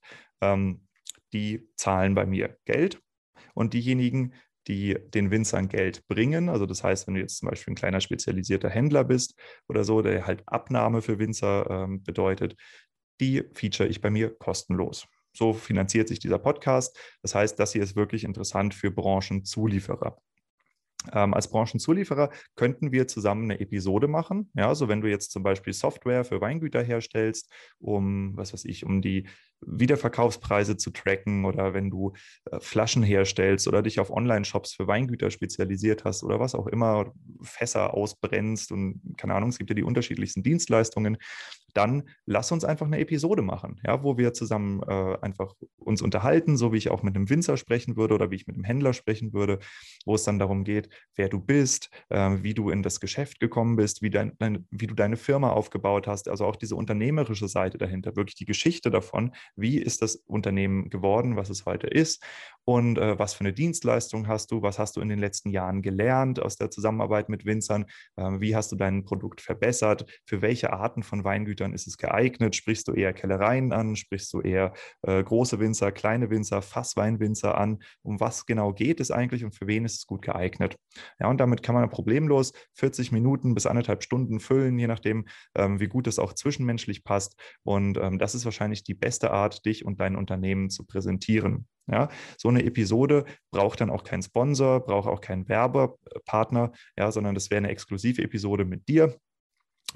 ähm, 0.41 0.87
die 1.33 1.69
zahlen 1.77 2.15
bei 2.15 2.27
mir 2.27 2.57
Geld. 2.65 3.01
Und 3.55 3.73
diejenigen, 3.73 4.35
die 4.69 4.97
den 5.15 5.31
Winzern 5.31 5.69
Geld 5.69 6.07
bringen. 6.09 6.49
Also 6.49 6.67
das 6.67 6.83
heißt, 6.83 7.07
wenn 7.07 7.15
du 7.15 7.21
jetzt 7.21 7.39
zum 7.39 7.49
Beispiel 7.49 7.73
ein 7.73 7.77
kleiner 7.77 8.01
spezialisierter 8.01 8.69
Händler 8.69 9.05
bist 9.05 9.35
oder 9.69 9.85
so, 9.85 10.03
der 10.03 10.27
halt 10.27 10.43
Abnahme 10.47 11.03
für 11.03 11.19
Winzer 11.19 11.69
ähm, 11.71 12.03
bedeutet, 12.03 12.57
die 13.21 13.45
feature 13.55 13.89
ich 13.89 14.01
bei 14.01 14.11
mir 14.11 14.37
kostenlos. 14.37 15.07
So 15.37 15.53
finanziert 15.53 16.09
sich 16.09 16.19
dieser 16.19 16.38
Podcast. 16.38 16.99
Das 17.23 17.35
heißt, 17.35 17.59
das 17.59 17.73
hier 17.73 17.83
ist 17.83 17.97
wirklich 17.97 18.25
interessant 18.25 18.75
für 18.75 18.91
Branchenzulieferer. 18.91 20.17
Ähm, 21.12 21.35
als 21.35 21.49
Branchenzulieferer 21.49 22.31
könnten 22.56 22.93
wir 22.93 23.06
zusammen 23.06 23.44
eine 23.44 23.61
Episode 23.61 24.09
machen. 24.09 24.50
Ja, 24.55 24.69
also 24.69 24.88
wenn 24.88 25.00
du 25.00 25.09
jetzt 25.09 25.31
zum 25.31 25.43
Beispiel 25.43 25.73
Software 25.73 26.25
für 26.25 26.41
Weingüter 26.41 26.83
herstellst, 26.83 27.53
um, 27.79 28.37
was 28.37 28.53
weiß 28.53 28.65
ich, 28.65 28.85
um 28.85 29.03
die 29.03 29.29
Wiederverkaufspreise 29.61 30.77
zu 30.77 30.91
tracken 30.91 31.44
oder 31.44 31.75
wenn 31.75 31.91
du 31.91 32.12
äh, 32.50 32.61
Flaschen 32.61 33.03
herstellst 33.03 33.69
oder 33.69 33.83
dich 33.83 34.00
auf 34.00 34.11
Online-Shops 34.11 34.75
für 34.75 34.87
Weingüter 34.87 35.31
spezialisiert 35.31 36.05
hast 36.05 36.25
oder 36.25 36.41
was 36.41 36.55
auch 36.55 36.67
immer, 36.67 37.12
Fässer 37.43 37.94
ausbrennst 37.94 38.73
und 38.73 39.00
keine 39.17 39.35
Ahnung, 39.35 39.50
es 39.50 39.59
gibt 39.59 39.71
ja 39.71 39.75
die 39.75 39.83
unterschiedlichsten 39.83 40.43
Dienstleistungen, 40.43 41.17
dann 41.76 42.05
lass 42.25 42.52
uns 42.52 42.64
einfach 42.64 42.87
eine 42.87 42.99
Episode 42.99 43.43
machen, 43.43 43.81
ja, 43.84 44.02
wo 44.02 44.17
wir 44.17 44.32
zusammen 44.32 44.82
äh, 44.82 45.17
einfach 45.20 45.55
uns 45.76 46.02
unterhalten, 46.02 46.56
so 46.56 46.73
wie 46.73 46.78
ich 46.78 46.90
auch 46.90 47.02
mit 47.02 47.14
einem 47.14 47.28
Winzer 47.28 47.56
sprechen 47.56 47.96
würde 47.96 48.14
oder 48.14 48.31
wie 48.31 48.37
ich 48.37 48.46
mit 48.46 48.56
einem 48.56 48.64
Händler 48.64 48.93
sprechen 48.93 49.32
würde, 49.32 49.58
wo 50.05 50.14
es 50.14 50.25
dann 50.25 50.38
darum 50.38 50.64
geht, 50.64 50.88
wer 51.14 51.28
du 51.28 51.40
bist, 51.40 51.90
äh, 52.08 52.37
wie 52.43 52.55
du 52.55 52.70
in 52.70 52.82
das 52.82 53.00
Geschäft 53.00 53.40
gekommen 53.40 53.76
bist, 53.76 54.02
wie, 54.02 54.11
dein, 54.11 54.32
dein, 54.38 54.67
wie 54.70 54.87
du 54.87 54.94
deine 54.94 55.17
Firma 55.17 55.50
aufgebaut 55.50 56.06
hast, 56.06 56.28
also 56.28 56.46
auch 56.46 56.56
diese 56.56 56.76
unternehmerische 56.76 57.49
Seite 57.49 57.78
dahinter, 57.78 58.17
wirklich 58.17 58.37
die 58.37 58.46
Geschichte 58.46 58.90
davon, 58.90 59.32
wie 59.55 59.78
ist 59.78 60.02
das 60.02 60.17
Unternehmen 60.26 60.90
geworden, 60.90 61.37
was 61.37 61.50
es 61.50 61.67
heute 61.67 61.87
ist? 61.87 62.23
Und 62.64 62.99
äh, 62.99 63.17
was 63.17 63.34
für 63.34 63.40
eine 63.40 63.52
Dienstleistung 63.52 64.26
hast 64.26 64.50
du, 64.50 64.61
was 64.61 64.78
hast 64.78 64.96
du 64.96 65.00
in 65.00 65.08
den 65.08 65.20
letzten 65.20 65.50
Jahren 65.50 65.82
gelernt 65.82 66.40
aus 66.40 66.56
der 66.56 66.70
Zusammenarbeit 66.70 67.28
mit 67.28 67.44
Winzern, 67.44 67.87
äh, 68.17 68.25
wie 68.40 68.56
hast 68.56 68.73
du 68.73 68.76
dein 68.76 69.05
Produkt 69.05 69.40
verbessert, 69.40 70.05
für 70.25 70.43
welche 70.43 70.73
Arten 70.73 71.05
von 71.05 71.23
Weingütern 71.23 71.66
ist 71.73 71.87
es 71.87 71.99
geeignet, 71.99 72.55
sprichst 72.57 72.89
du 72.89 72.93
eher 72.93 73.13
Kellereien 73.13 73.73
an, 73.73 73.97
sprichst 73.97 74.33
du 74.33 74.41
eher 74.41 74.73
äh, 75.02 75.23
große 75.23 75.59
Winzer, 75.59 75.93
kleine 75.93 76.31
Winzer, 76.31 76.62
Fassweinwinzer 76.62 77.57
an, 77.57 77.79
um 78.02 78.21
was 78.21 78.47
genau 78.47 78.73
geht 78.73 79.00
es 79.00 79.11
eigentlich 79.11 79.45
und 79.45 79.55
für 79.55 79.67
wen 79.67 79.85
ist 79.85 79.99
es 79.99 80.07
gut 80.07 80.23
geeignet. 80.23 80.76
Ja, 81.19 81.29
und 81.29 81.38
damit 81.38 81.62
kann 81.62 81.75
man 81.75 81.88
problemlos 81.90 82.52
40 82.75 83.12
Minuten 83.12 83.55
bis 83.55 83.67
anderthalb 83.67 84.02
Stunden 84.02 84.40
füllen, 84.40 84.79
je 84.79 84.87
nachdem, 84.87 85.26
ähm, 85.55 85.81
wie 85.81 85.88
gut 85.88 86.07
es 86.07 86.19
auch 86.19 86.33
zwischenmenschlich 86.33 87.05
passt. 87.05 87.35
Und 87.62 87.99
ähm, 87.99 88.19
das 88.19 88.35
ist 88.35 88.45
wahrscheinlich 88.45 88.85
die 88.85 88.95
beste 88.95 89.31
Art, 89.31 89.64
dich 89.64 89.85
und 89.85 90.00
dein 90.00 90.17
Unternehmen 90.17 90.71
zu 90.71 90.85
präsentieren. 90.85 91.67
Ja, 91.88 92.09
so 92.37 92.49
eine 92.49 92.64
Episode 92.64 93.25
braucht 93.52 93.81
dann 93.81 93.90
auch 93.90 94.02
keinen 94.02 94.23
Sponsor, 94.23 94.81
braucht 94.81 95.09
auch 95.09 95.21
keinen 95.21 95.49
Werbepartner, 95.49 96.73
ja, 96.99 97.12
sondern 97.12 97.37
das 97.37 97.49
wäre 97.50 97.59
eine 97.59 97.69
exklusive 97.69 98.23
Episode 98.23 98.64
mit 98.64 98.88
dir, 98.88 99.17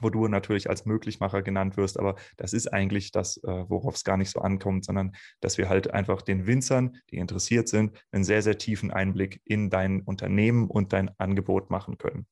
wo 0.02 0.10
du 0.10 0.28
natürlich 0.28 0.68
als 0.68 0.86
Möglichmacher 0.86 1.42
genannt 1.42 1.76
wirst. 1.76 1.98
Aber 1.98 2.16
das 2.36 2.52
ist 2.52 2.68
eigentlich 2.68 3.12
das, 3.12 3.38
äh, 3.38 3.64
worauf 3.68 3.94
es 3.94 4.04
gar 4.04 4.16
nicht 4.16 4.30
so 4.30 4.40
ankommt, 4.40 4.84
sondern 4.84 5.12
dass 5.40 5.58
wir 5.58 5.68
halt 5.68 5.92
einfach 5.92 6.22
den 6.22 6.46
Winzern, 6.46 6.96
die 7.10 7.16
interessiert 7.16 7.68
sind, 7.68 7.98
einen 8.12 8.24
sehr, 8.24 8.42
sehr 8.42 8.58
tiefen 8.58 8.90
Einblick 8.90 9.40
in 9.44 9.70
dein 9.70 10.02
Unternehmen 10.02 10.68
und 10.68 10.92
dein 10.92 11.10
Angebot 11.18 11.70
machen 11.70 11.98
können. 11.98 12.26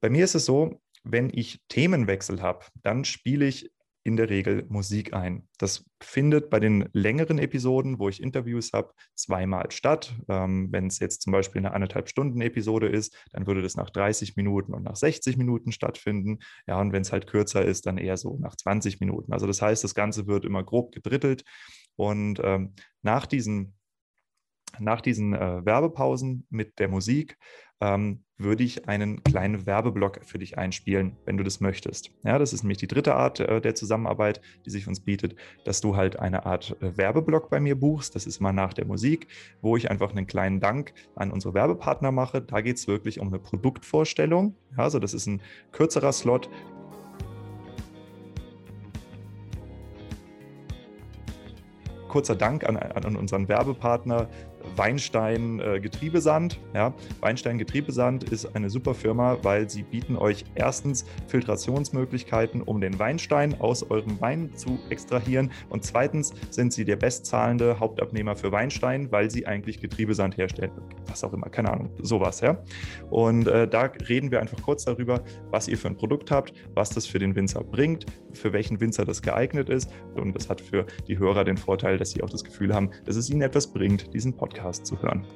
Bei 0.00 0.10
mir 0.10 0.24
ist 0.24 0.34
es 0.34 0.44
so, 0.44 0.80
wenn 1.04 1.30
ich 1.32 1.60
Themenwechsel 1.68 2.42
habe, 2.42 2.64
dann 2.82 3.04
spiele 3.04 3.46
ich 3.46 3.70
in 4.04 4.16
der 4.16 4.30
Regel 4.30 4.64
Musik 4.68 5.14
ein. 5.14 5.48
Das 5.58 5.84
findet 6.02 6.50
bei 6.50 6.58
den 6.58 6.88
längeren 6.92 7.38
Episoden, 7.38 7.98
wo 7.98 8.08
ich 8.08 8.22
Interviews 8.22 8.72
habe, 8.72 8.92
zweimal 9.14 9.70
statt. 9.70 10.14
Ähm, 10.28 10.68
Wenn 10.72 10.86
es 10.86 10.98
jetzt 10.98 11.22
zum 11.22 11.32
Beispiel 11.32 11.60
eine 11.60 11.72
anderthalb 11.72 12.08
Stunden 12.08 12.40
Episode 12.40 12.88
ist, 12.88 13.16
dann 13.32 13.46
würde 13.46 13.62
das 13.62 13.76
nach 13.76 13.90
30 13.90 14.36
Minuten 14.36 14.74
und 14.74 14.82
nach 14.82 14.96
60 14.96 15.36
Minuten 15.36 15.72
stattfinden. 15.72 16.40
Ja, 16.66 16.80
und 16.80 16.92
wenn 16.92 17.02
es 17.02 17.12
halt 17.12 17.26
kürzer 17.26 17.64
ist, 17.64 17.86
dann 17.86 17.98
eher 17.98 18.16
so 18.16 18.36
nach 18.38 18.56
20 18.56 19.00
Minuten. 19.00 19.32
Also 19.32 19.46
das 19.46 19.62
heißt, 19.62 19.84
das 19.84 19.94
Ganze 19.94 20.26
wird 20.26 20.44
immer 20.44 20.64
grob 20.64 20.92
gedrittelt. 20.92 21.44
Und 21.96 22.40
ähm, 22.42 22.74
nach 23.02 23.26
diesen 23.26 23.74
nach 24.78 25.02
diesen 25.02 25.34
äh, 25.34 25.64
Werbepausen 25.66 26.46
mit 26.48 26.78
der 26.78 26.88
Musik 26.88 27.36
ähm, 27.80 28.24
würde 28.42 28.64
ich 28.64 28.88
einen 28.88 29.22
kleinen 29.22 29.66
Werbeblock 29.66 30.20
für 30.24 30.38
dich 30.38 30.58
einspielen, 30.58 31.16
wenn 31.24 31.36
du 31.36 31.44
das 31.44 31.60
möchtest. 31.60 32.10
Ja, 32.24 32.38
das 32.38 32.52
ist 32.52 32.62
nämlich 32.62 32.78
die 32.78 32.86
dritte 32.86 33.14
Art 33.14 33.40
äh, 33.40 33.60
der 33.60 33.74
Zusammenarbeit, 33.74 34.40
die 34.64 34.70
sich 34.70 34.86
uns 34.88 35.00
bietet, 35.00 35.36
dass 35.64 35.80
du 35.80 35.96
halt 35.96 36.18
eine 36.18 36.46
Art 36.46 36.76
äh, 36.80 36.96
Werbeblock 36.96 37.50
bei 37.50 37.60
mir 37.60 37.78
buchst. 37.78 38.14
Das 38.14 38.26
ist 38.26 38.40
mal 38.40 38.52
nach 38.52 38.72
der 38.72 38.86
Musik, 38.86 39.28
wo 39.60 39.76
ich 39.76 39.90
einfach 39.90 40.10
einen 40.10 40.26
kleinen 40.26 40.60
Dank 40.60 40.92
an 41.14 41.30
unsere 41.30 41.54
Werbepartner 41.54 42.12
mache. 42.12 42.42
Da 42.42 42.60
geht 42.60 42.76
es 42.76 42.88
wirklich 42.88 43.20
um 43.20 43.28
eine 43.28 43.38
Produktvorstellung. 43.38 44.54
Also 44.76 44.98
das 44.98 45.14
ist 45.14 45.26
ein 45.26 45.40
kürzerer 45.72 46.12
Slot, 46.12 46.48
kurzer 52.12 52.36
Dank 52.36 52.68
an, 52.68 52.76
an 52.76 53.16
unseren 53.16 53.48
Werbepartner 53.48 54.28
Weinstein 54.76 55.60
äh, 55.60 55.80
Getriebesand. 55.80 56.60
Ja, 56.74 56.94
Weinstein 57.20 57.58
Getriebesand 57.58 58.24
ist 58.24 58.54
eine 58.54 58.70
super 58.70 58.94
Firma, 58.94 59.38
weil 59.42 59.68
sie 59.68 59.82
bieten 59.82 60.16
euch 60.16 60.44
erstens 60.54 61.04
Filtrationsmöglichkeiten, 61.26 62.62
um 62.62 62.80
den 62.80 62.98
Weinstein 62.98 63.60
aus 63.60 63.82
eurem 63.90 64.20
Wein 64.20 64.54
zu 64.54 64.78
extrahieren. 64.90 65.50
Und 65.68 65.84
zweitens 65.84 66.32
sind 66.50 66.72
sie 66.72 66.84
der 66.84 66.96
bestzahlende 66.96 67.78
Hauptabnehmer 67.80 68.36
für 68.36 68.52
Weinstein, 68.52 69.10
weil 69.10 69.30
sie 69.30 69.46
eigentlich 69.46 69.80
Getriebesand 69.80 70.36
herstellen. 70.36 70.72
Was 71.06 71.24
auch 71.24 71.32
immer, 71.32 71.48
keine 71.48 71.72
Ahnung, 71.72 71.90
sowas. 72.00 72.40
Ja? 72.40 72.62
Und 73.10 73.48
äh, 73.48 73.68
da 73.68 73.82
reden 74.08 74.30
wir 74.30 74.40
einfach 74.40 74.60
kurz 74.62 74.84
darüber, 74.84 75.22
was 75.50 75.68
ihr 75.68 75.76
für 75.76 75.88
ein 75.88 75.96
Produkt 75.96 76.30
habt, 76.30 76.52
was 76.74 76.90
das 76.90 77.06
für 77.06 77.18
den 77.18 77.34
Winzer 77.34 77.62
bringt, 77.64 78.06
für 78.32 78.52
welchen 78.52 78.80
Winzer 78.80 79.04
das 79.04 79.22
geeignet 79.22 79.68
ist. 79.68 79.90
Und 80.14 80.34
das 80.34 80.48
hat 80.48 80.60
für 80.60 80.86
die 81.06 81.18
Hörer 81.18 81.44
den 81.44 81.56
Vorteil, 81.56 81.98
dass 81.98 82.12
sie 82.12 82.22
auch 82.22 82.30
das 82.30 82.44
Gefühl 82.44 82.74
haben, 82.74 82.90
dass 83.04 83.16
es 83.16 83.28
ihnen 83.28 83.42
etwas 83.42 83.66
bringt, 83.66 84.12
diesen 84.14 84.34
Podcast 84.36 84.51
zu 84.86 85.00
hören. 85.02 85.26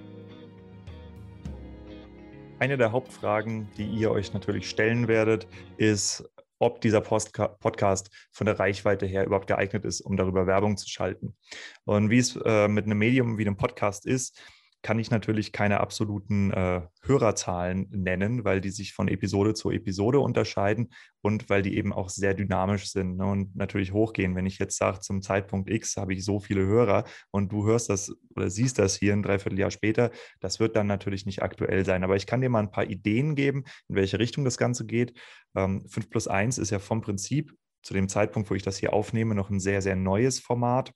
Eine 2.58 2.78
der 2.78 2.92
Hauptfragen, 2.92 3.68
die 3.76 3.86
ihr 3.86 4.10
euch 4.10 4.32
natürlich 4.32 4.68
stellen 4.68 5.08
werdet, 5.08 5.46
ist, 5.76 6.24
ob 6.58 6.80
dieser 6.80 7.00
Podcast 7.00 8.10
von 8.32 8.46
der 8.46 8.58
Reichweite 8.58 9.06
her 9.06 9.26
überhaupt 9.26 9.46
geeignet 9.46 9.84
ist, 9.84 10.00
um 10.00 10.16
darüber 10.16 10.46
Werbung 10.46 10.76
zu 10.76 10.88
schalten. 10.88 11.36
Und 11.84 12.08
wie 12.08 12.18
es 12.18 12.36
äh, 12.44 12.68
mit 12.68 12.86
einem 12.86 12.98
Medium 12.98 13.36
wie 13.36 13.46
einem 13.46 13.58
Podcast 13.58 14.06
ist, 14.06 14.40
kann 14.86 15.00
ich 15.00 15.10
natürlich 15.10 15.50
keine 15.50 15.80
absoluten 15.80 16.52
äh, 16.52 16.80
Hörerzahlen 17.02 17.88
nennen, 17.90 18.44
weil 18.44 18.60
die 18.60 18.70
sich 18.70 18.92
von 18.92 19.08
Episode 19.08 19.52
zu 19.52 19.72
Episode 19.72 20.20
unterscheiden 20.20 20.92
und 21.22 21.50
weil 21.50 21.62
die 21.62 21.76
eben 21.76 21.92
auch 21.92 22.08
sehr 22.08 22.34
dynamisch 22.34 22.92
sind 22.92 23.16
ne, 23.16 23.26
und 23.26 23.56
natürlich 23.56 23.92
hochgehen. 23.92 24.36
Wenn 24.36 24.46
ich 24.46 24.60
jetzt 24.60 24.78
sage, 24.78 25.00
zum 25.00 25.22
Zeitpunkt 25.22 25.68
X 25.68 25.96
habe 25.96 26.14
ich 26.14 26.24
so 26.24 26.38
viele 26.38 26.66
Hörer 26.66 27.02
und 27.32 27.50
du 27.50 27.66
hörst 27.66 27.90
das 27.90 28.14
oder 28.36 28.48
siehst 28.48 28.78
das 28.78 28.94
hier 28.94 29.12
ein 29.12 29.24
Dreivierteljahr 29.24 29.72
später, 29.72 30.12
das 30.38 30.60
wird 30.60 30.76
dann 30.76 30.86
natürlich 30.86 31.26
nicht 31.26 31.42
aktuell 31.42 31.84
sein. 31.84 32.04
Aber 32.04 32.14
ich 32.14 32.28
kann 32.28 32.40
dir 32.40 32.48
mal 32.48 32.60
ein 32.60 32.70
paar 32.70 32.88
Ideen 32.88 33.34
geben, 33.34 33.64
in 33.88 33.96
welche 33.96 34.20
Richtung 34.20 34.44
das 34.44 34.56
Ganze 34.56 34.86
geht. 34.86 35.18
Ähm, 35.56 35.84
5 35.88 36.10
plus 36.10 36.28
1 36.28 36.58
ist 36.58 36.70
ja 36.70 36.78
vom 36.78 37.00
Prinzip 37.00 37.52
zu 37.82 37.92
dem 37.92 38.08
Zeitpunkt, 38.08 38.50
wo 38.50 38.54
ich 38.54 38.62
das 38.62 38.78
hier 38.78 38.92
aufnehme, 38.92 39.34
noch 39.34 39.50
ein 39.50 39.58
sehr, 39.58 39.82
sehr 39.82 39.96
neues 39.96 40.38
Format. 40.38 40.92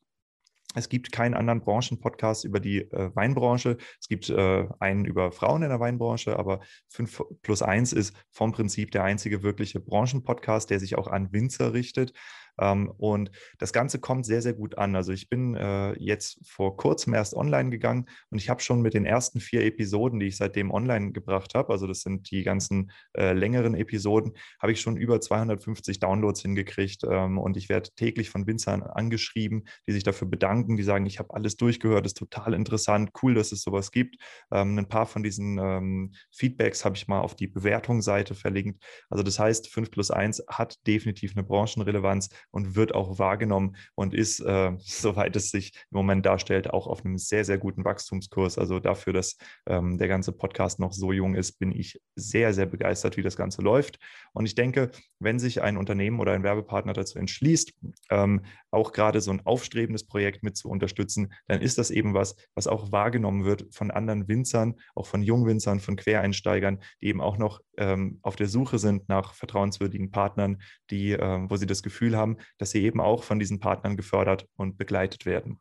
Es 0.74 0.88
gibt 0.88 1.10
keinen 1.10 1.34
anderen 1.34 1.62
Branchenpodcast 1.62 2.44
über 2.44 2.60
die 2.60 2.78
äh, 2.78 3.10
Weinbranche. 3.14 3.76
Es 4.00 4.08
gibt 4.08 4.30
äh, 4.30 4.68
einen 4.78 5.04
über 5.04 5.32
Frauen 5.32 5.62
in 5.62 5.68
der 5.68 5.80
Weinbranche, 5.80 6.38
aber 6.38 6.60
5 6.90 7.22
plus 7.42 7.62
1 7.62 7.92
ist 7.92 8.14
vom 8.30 8.52
Prinzip 8.52 8.92
der 8.92 9.02
einzige 9.02 9.42
wirkliche 9.42 9.80
Branchenpodcast, 9.80 10.70
der 10.70 10.78
sich 10.78 10.96
auch 10.96 11.08
an 11.08 11.32
Winzer 11.32 11.72
richtet. 11.72 12.12
Ähm, 12.61 12.93
und 12.99 13.31
das 13.59 13.73
Ganze 13.73 13.99
kommt 13.99 14.26
sehr, 14.26 14.43
sehr 14.43 14.52
gut 14.52 14.79
an. 14.79 14.95
Also 14.95 15.12
ich 15.12 15.29
bin 15.29 15.55
äh, 15.57 15.93
jetzt 15.99 16.38
vor 16.47 16.76
kurzem 16.76 17.14
erst 17.14 17.35
online 17.35 17.71
gegangen 17.71 18.07
und 18.31 18.38
ich 18.38 18.50
habe 18.50 18.61
schon 18.61 18.83
mit 18.83 18.95
den 18.95 19.05
ersten 19.05 19.40
vier 19.40 19.64
Episoden, 19.64 20.21
die 20.21 20.26
ich 20.26 20.37
seitdem 20.37 20.71
online 20.71 21.12
gebracht 21.12 21.55
habe, 21.55 21.73
also 21.73 21.87
das 21.87 22.00
sind 22.00 22.31
die 22.31 22.43
ganzen 22.43 22.93
äh, 23.17 23.33
längeren 23.33 23.75
Episoden, 23.75 24.33
habe 24.61 24.73
ich 24.73 24.81
schon 24.81 24.97
über 24.97 25.21
250 25.21 25.99
Downloads 25.99 26.43
hingekriegt. 26.43 27.05
Ähm, 27.05 27.38
und 27.38 27.57
ich 27.57 27.69
werde 27.69 27.90
täglich 27.97 28.31
von 28.31 28.47
Winzern 28.47 28.83
angeschrieben, 28.83 29.64
die 29.88 29.93
sich 29.93 30.05
dafür 30.05 30.29
bedanken, 30.29 30.76
die 30.76 30.83
sagen, 30.83 31.07
ich 31.07 31.19
habe 31.19 31.35
alles 31.35 31.57
durchgehört, 31.57 32.07
ist 32.07 32.17
total 32.17 32.55
interessant, 32.55 33.11
cool, 33.23 33.35
dass 33.35 33.52
es 33.52 33.62
sowas 33.62 33.90
gibt. 33.90 34.17
Ähm, 34.52 34.79
ein 34.79 34.88
paar 34.88 35.07
von 35.07 35.23
diesen 35.23 36.11
Feedbacks 36.31 36.85
habe 36.85 36.97
ich 36.97 37.09
mal 37.09 37.21
auf 37.21 37.35
die 37.35 37.47
Bewertungsseite 37.47 38.35
verlinkt. 38.35 38.83
Also 39.09 39.23
das 39.23 39.38
heißt, 39.38 39.69
5 39.69 39.90
plus 39.90 40.11
1 40.11 40.45
hat 40.49 40.76
definitiv 40.87 41.33
eine 41.37 41.45
Branchenrelevanz 41.45 42.29
und 42.50 42.76
wird 42.76 42.95
auch 42.95 43.19
wahrgenommen 43.19 43.76
und 43.95 44.14
ist, 44.14 44.40
äh, 44.40 44.73
soweit 44.78 45.37
es 45.37 45.50
sich 45.50 45.73
im 45.90 45.97
Moment 45.97 46.26
darstellt, 46.26 46.71
auch 46.71 46.87
auf 46.87 47.04
einem 47.04 47.19
sehr, 47.19 47.45
sehr 47.45 47.59
guten 47.59 47.85
Wachstumskurs. 47.85 48.59
Also 48.59 48.80
dafür, 48.80 49.12
dass 49.12 49.37
ähm, 49.66 49.99
der 49.99 50.09
ganze 50.09 50.33
Podcast 50.33 50.78
noch 50.80 50.92
so 50.92 51.12
jung 51.12 51.35
ist, 51.35 51.59
bin 51.59 51.73
ich 51.73 52.00
sehr, 52.16 52.52
sehr 52.54 52.66
begeistert, 52.66 53.16
wie 53.16 53.23
das 53.23 53.37
Ganze 53.37 53.62
läuft. 53.62 53.99
Und 54.33 54.47
ich 54.47 54.54
denke, 54.54 54.90
wenn 55.19 55.38
sich 55.38 55.62
ein 55.62 55.76
Unternehmen 55.76 56.21
oder 56.21 56.33
ein 56.33 56.42
Werbepartner 56.42 56.92
dazu 56.92 57.19
entschließt, 57.19 57.73
ähm, 58.11 58.43
auch 58.71 58.93
gerade 58.93 59.21
so 59.21 59.31
ein 59.31 59.45
aufstrebendes 59.45 60.07
Projekt 60.07 60.43
mit 60.43 60.57
zu 60.57 60.69
unterstützen, 60.69 61.33
dann 61.47 61.61
ist 61.61 61.79
das 61.79 61.90
eben 61.90 62.14
was, 62.14 62.37
was 62.55 62.67
auch 62.67 62.93
wahrgenommen 62.93 63.45
wird 63.45 63.67
von 63.75 63.90
anderen 63.90 64.29
Winzern, 64.29 64.76
auch 64.95 65.07
von 65.07 65.23
Jungwinzern, 65.23 65.81
von 65.81 65.97
Quereinsteigern, 65.97 66.81
die 67.00 67.07
eben 67.07 67.21
auch 67.21 67.38
noch 67.38 67.61
ähm, 67.76 68.19
auf 68.23 68.37
der 68.37 68.49
Suche 68.49 68.79
sind 68.79 69.09
nach 69.09 69.35
vertrauenswürdigen 69.35 70.11
Partnern, 70.11 70.62
die, 70.90 71.12
äh, 71.12 71.47
wo 71.49 71.57
sie 71.57 71.67
das 71.67 71.83
Gefühl 71.83 72.17
haben, 72.17 72.37
dass 72.59 72.71
sie 72.71 72.83
eben 72.83 73.00
auch 73.00 73.23
von 73.23 73.38
diesen 73.38 73.61
Partnern 73.61 73.97
gefördert 73.97 74.47
und 74.57 74.76
begleitet 74.76 75.26
werden. 75.26 75.61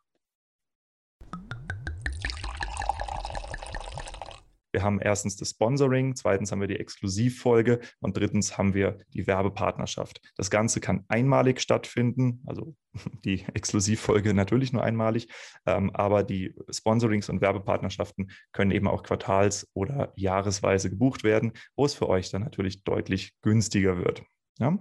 Wir 4.72 4.84
haben 4.84 5.00
erstens 5.00 5.36
das 5.36 5.52
Sponsoring, 5.52 6.16
zweitens 6.16 6.52
haben 6.52 6.62
wir 6.62 6.68
die 6.68 6.80
Exklusivfolge 6.80 7.80
und 8.00 8.18
drittens 8.18 8.58
haben 8.58 8.74
wir 8.74 9.00
die 9.14 9.26
Werbepartnerschaft. 9.26 10.22
Das 10.36 10.50
Ganze 10.50 10.80
kann 10.80 11.06
einmalig 11.08 11.60
stattfinden, 11.62 12.44
also 12.46 12.76
die 13.26 13.46
Exklusivfolge 13.54 14.34
natürlich 14.34 14.72
nur 14.74 14.84
einmalig, 14.84 15.28
ähm, 15.66 15.90
aber 15.96 16.24
die 16.24 16.56
Sponsorings 16.70 17.30
und 17.30 17.42
Werbepartnerschaften 17.42 18.32
können 18.52 18.72
eben 18.72 18.88
auch 18.88 19.04
quartals- 19.04 19.68
oder 19.74 20.14
jahresweise 20.16 20.90
gebucht 20.90 21.24
werden, 21.24 21.54
wo 21.76 21.86
es 21.86 21.94
für 21.96 22.08
euch 22.08 22.30
dann 22.30 22.44
natürlich 22.44 22.84
deutlich 22.84 23.34
günstiger 23.42 23.98
wird. 23.98 24.24
Ja? 24.60 24.78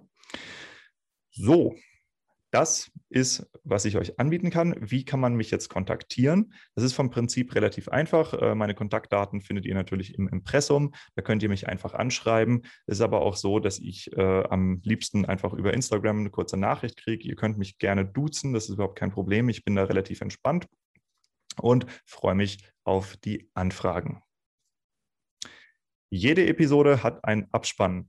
So, 1.31 1.77
das 2.51 2.91
ist, 3.11 3.47
was 3.65 3.85
ich 3.85 3.97
euch 3.97 4.19
anbieten 4.19 4.51
kann. 4.51 4.75
Wie 4.79 5.05
kann 5.05 5.21
man 5.21 5.35
mich 5.35 5.51
jetzt 5.51 5.69
kontaktieren? 5.69 6.55
Das 6.75 6.85
ist 6.85 6.95
vom 6.95 7.11
Prinzip 7.11 7.55
relativ 7.55 7.89
einfach. 7.89 8.33
Äh, 8.35 8.55
meine 8.55 8.75
Kontaktdaten 8.75 9.41
findet 9.41 9.67
ihr 9.67 9.75
natürlich 9.75 10.15
im 10.15 10.29
Impressum. 10.29 10.95
Da 11.15 11.23
könnt 11.23 11.43
ihr 11.43 11.49
mich 11.49 11.69
einfach 11.69 11.95
anschreiben. 11.95 12.63
Es 12.87 12.99
ist 12.99 13.03
aber 13.03 13.21
auch 13.21 13.37
so, 13.37 13.59
dass 13.59 13.79
ich 13.79 14.11
äh, 14.17 14.45
am 14.45 14.81
liebsten 14.83 15.25
einfach 15.27 15.53
über 15.53 15.75
Instagram 15.75 16.21
eine 16.21 16.31
kurze 16.31 16.57
Nachricht 16.57 16.97
kriege. 16.97 17.29
Ihr 17.29 17.37
könnt 17.37 17.59
mich 17.59 17.79
gerne 17.79 18.07
duzen. 18.07 18.53
Das 18.53 18.65
ist 18.65 18.75
überhaupt 18.75 18.99
kein 18.99 19.11
Problem. 19.11 19.49
Ich 19.49 19.65
bin 19.65 19.77
da 19.77 19.85
relativ 19.85 20.21
entspannt 20.21 20.67
und 21.61 21.87
freue 22.07 22.35
mich 22.35 22.59
auf 22.85 23.17
die 23.19 23.51
Anfragen. 23.55 24.23
Jede 26.11 26.47
Episode 26.47 27.03
hat 27.03 27.25
einen 27.25 27.49
Abspann. 27.53 28.09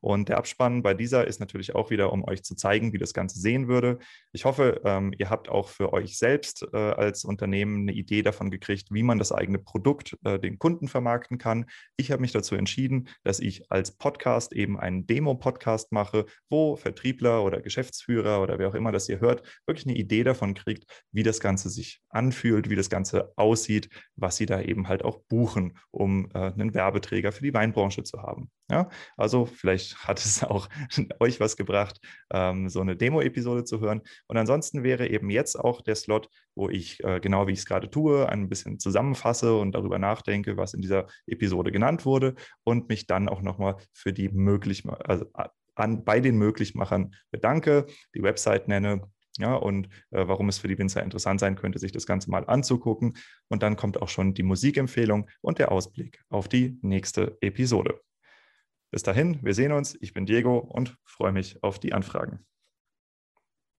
Und 0.00 0.28
der 0.28 0.38
Abspann 0.38 0.82
bei 0.82 0.94
dieser 0.94 1.26
ist 1.26 1.40
natürlich 1.40 1.74
auch 1.74 1.90
wieder, 1.90 2.12
um 2.12 2.24
euch 2.24 2.42
zu 2.42 2.54
zeigen, 2.54 2.92
wie 2.92 2.98
das 2.98 3.12
Ganze 3.12 3.40
sehen 3.40 3.68
würde. 3.68 3.98
Ich 4.32 4.44
hoffe, 4.44 4.80
ähm, 4.84 5.12
ihr 5.18 5.30
habt 5.30 5.48
auch 5.48 5.68
für 5.68 5.92
euch 5.92 6.18
selbst 6.18 6.66
äh, 6.72 6.76
als 6.76 7.24
Unternehmen 7.24 7.82
eine 7.82 7.92
Idee 7.92 8.22
davon 8.22 8.50
gekriegt, 8.50 8.88
wie 8.90 9.02
man 9.02 9.18
das 9.18 9.32
eigene 9.32 9.58
Produkt 9.58 10.16
äh, 10.24 10.38
den 10.38 10.58
Kunden 10.58 10.88
vermarkten 10.88 11.38
kann. 11.38 11.66
Ich 11.96 12.10
habe 12.10 12.20
mich 12.20 12.32
dazu 12.32 12.54
entschieden, 12.54 13.08
dass 13.24 13.40
ich 13.40 13.70
als 13.70 13.92
Podcast 13.92 14.52
eben 14.52 14.78
einen 14.78 15.06
Demo-Podcast 15.06 15.92
mache, 15.92 16.26
wo 16.48 16.76
Vertriebler 16.76 17.42
oder 17.42 17.60
Geschäftsführer 17.60 18.42
oder 18.42 18.58
wer 18.58 18.68
auch 18.68 18.74
immer 18.74 18.92
das 18.92 19.08
ihr 19.08 19.20
hört, 19.20 19.42
wirklich 19.66 19.86
eine 19.86 19.96
Idee 19.96 20.24
davon 20.24 20.54
kriegt, 20.54 20.84
wie 21.12 21.22
das 21.22 21.40
Ganze 21.40 21.70
sich 21.70 22.00
anfühlt, 22.08 22.70
wie 22.70 22.76
das 22.76 22.90
Ganze 22.90 23.32
aussieht, 23.36 23.88
was 24.16 24.36
sie 24.36 24.46
da 24.46 24.60
eben 24.60 24.88
halt 24.88 25.04
auch 25.04 25.20
buchen, 25.28 25.78
um 25.90 26.28
äh, 26.34 26.38
einen 26.38 26.74
Werbeträger 26.74 27.32
für 27.32 27.42
die 27.42 27.54
Weinbranche 27.54 28.02
zu 28.02 28.22
haben. 28.22 28.50
Ja, 28.68 28.88
also 29.16 29.46
vielleicht 29.56 29.96
hat 30.06 30.18
es 30.18 30.42
auch 30.42 30.68
euch 31.20 31.40
was 31.40 31.56
gebracht, 31.56 32.00
ähm, 32.32 32.68
so 32.68 32.80
eine 32.80 32.96
Demo-Episode 32.96 33.64
zu 33.64 33.80
hören. 33.80 34.02
Und 34.26 34.36
ansonsten 34.36 34.82
wäre 34.82 35.08
eben 35.08 35.30
jetzt 35.30 35.56
auch 35.56 35.82
der 35.82 35.96
Slot, 35.96 36.28
wo 36.54 36.68
ich 36.68 37.02
äh, 37.04 37.20
genau 37.20 37.46
wie 37.46 37.52
ich 37.52 37.60
es 37.60 37.66
gerade 37.66 37.90
tue, 37.90 38.28
ein 38.28 38.48
bisschen 38.48 38.78
zusammenfasse 38.78 39.56
und 39.56 39.72
darüber 39.72 39.98
nachdenke, 39.98 40.56
was 40.56 40.74
in 40.74 40.80
dieser 40.80 41.06
Episode 41.26 41.72
genannt 41.72 42.04
wurde 42.04 42.34
und 42.64 42.88
mich 42.88 43.06
dann 43.06 43.28
auch 43.28 43.42
nochmal 43.42 43.76
für 43.92 44.12
die 44.12 44.28
möglich, 44.28 44.84
also 45.04 45.26
an, 45.74 46.04
bei 46.04 46.20
den 46.20 46.36
Möglichmachern 46.36 47.14
bedanke, 47.30 47.86
die 48.14 48.22
Website 48.22 48.68
nenne, 48.68 49.02
ja, 49.38 49.54
und 49.54 49.88
äh, 50.10 50.26
warum 50.26 50.48
es 50.48 50.58
für 50.58 50.68
die 50.68 50.78
Winzer 50.78 51.02
interessant 51.02 51.40
sein 51.40 51.56
könnte, 51.56 51.78
sich 51.78 51.92
das 51.92 52.06
Ganze 52.06 52.30
mal 52.30 52.44
anzugucken. 52.46 53.16
Und 53.48 53.62
dann 53.62 53.76
kommt 53.76 54.00
auch 54.00 54.08
schon 54.08 54.34
die 54.34 54.42
Musikempfehlung 54.42 55.28
und 55.42 55.58
der 55.58 55.72
Ausblick 55.72 56.22
auf 56.30 56.48
die 56.48 56.78
nächste 56.82 57.36
Episode. 57.40 58.00
Bis 58.90 59.02
dahin, 59.02 59.38
wir 59.42 59.54
sehen 59.54 59.72
uns. 59.72 59.96
Ich 60.00 60.12
bin 60.12 60.26
Diego 60.26 60.58
und 60.58 60.96
freue 61.04 61.32
mich 61.32 61.62
auf 61.62 61.78
die 61.78 61.92
Anfragen. 61.92 62.46